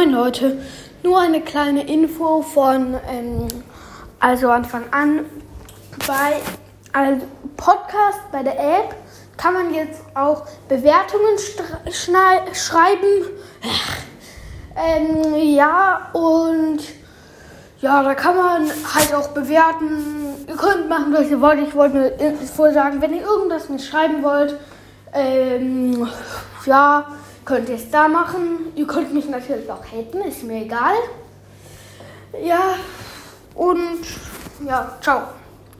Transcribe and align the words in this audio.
Moin 0.00 0.12
Leute, 0.12 0.56
nur 1.02 1.20
eine 1.20 1.42
kleine 1.42 1.86
Info 1.86 2.40
von, 2.40 2.94
ähm, 3.06 3.48
also 4.18 4.48
Anfang 4.48 4.84
an, 4.92 5.26
bei 6.06 6.40
also 6.94 7.26
Podcast 7.58 8.20
bei 8.32 8.42
der 8.42 8.58
App 8.58 8.94
kann 9.36 9.52
man 9.52 9.74
jetzt 9.74 10.00
auch 10.14 10.46
Bewertungen 10.70 11.36
schreiben. 11.92 13.26
ähm, 14.74 15.34
ja, 15.34 16.08
und 16.14 16.78
ja, 17.82 18.02
da 18.02 18.14
kann 18.14 18.36
man 18.36 18.70
halt 18.94 19.12
auch 19.12 19.28
bewerten. 19.28 20.46
Ihr 20.48 20.56
könnt 20.56 20.88
machen, 20.88 21.12
was 21.12 21.28
ihr 21.28 21.42
wollt. 21.42 21.60
Ich 21.60 21.74
wollte 21.74 22.16
nur 22.18 22.38
vorher 22.46 22.72
sagen, 22.72 23.02
wenn 23.02 23.12
ihr 23.12 23.22
irgendwas 23.22 23.68
mir 23.68 23.78
schreiben 23.78 24.22
wollt, 24.22 24.58
ähm, 25.12 26.08
ja, 26.64 27.04
könnt 27.50 27.68
ihr 27.68 27.74
es 27.74 27.90
da 27.90 28.06
machen. 28.06 28.72
Ihr 28.76 28.86
könnt 28.86 29.12
mich 29.12 29.28
natürlich 29.28 29.68
auch 29.68 29.84
haten, 29.84 30.20
ist 30.20 30.44
mir 30.44 30.62
egal. 30.62 30.94
Ja, 32.44 32.76
und 33.56 34.06
ja, 34.64 34.96
ciao. 35.00 35.22